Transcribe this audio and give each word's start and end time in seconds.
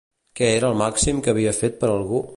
Què 0.39 0.47
era 0.53 0.71
el 0.73 0.79
màxim 0.83 1.21
que 1.27 1.33
havia 1.35 1.55
fet 1.61 1.81
per 1.85 1.93
algú? 1.97 2.27